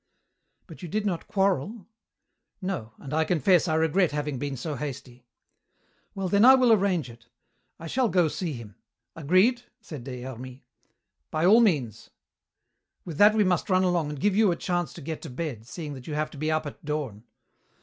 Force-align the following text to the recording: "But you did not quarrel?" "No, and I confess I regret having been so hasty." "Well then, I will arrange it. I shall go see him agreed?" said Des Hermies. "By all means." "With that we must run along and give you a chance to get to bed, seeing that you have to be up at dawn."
"But 0.65 0.81
you 0.81 0.87
did 0.89 1.05
not 1.05 1.27
quarrel?" 1.27 1.85
"No, 2.59 2.91
and 2.97 3.13
I 3.13 3.23
confess 3.23 3.67
I 3.67 3.75
regret 3.75 4.09
having 4.11 4.39
been 4.39 4.57
so 4.57 4.73
hasty." 4.73 5.27
"Well 6.15 6.27
then, 6.27 6.43
I 6.43 6.55
will 6.55 6.73
arrange 6.73 7.07
it. 7.07 7.27
I 7.79 7.85
shall 7.85 8.09
go 8.09 8.27
see 8.27 8.53
him 8.53 8.73
agreed?" 9.15 9.61
said 9.79 10.03
Des 10.03 10.23
Hermies. 10.23 10.61
"By 11.29 11.45
all 11.45 11.61
means." 11.61 12.09
"With 13.05 13.19
that 13.19 13.35
we 13.35 13.43
must 13.43 13.69
run 13.69 13.83
along 13.83 14.09
and 14.09 14.19
give 14.19 14.35
you 14.35 14.51
a 14.51 14.55
chance 14.55 14.91
to 14.93 15.01
get 15.01 15.21
to 15.21 15.29
bed, 15.29 15.67
seeing 15.67 15.93
that 15.93 16.07
you 16.07 16.15
have 16.15 16.31
to 16.31 16.37
be 16.39 16.49
up 16.49 16.65
at 16.65 16.83
dawn." 16.83 17.25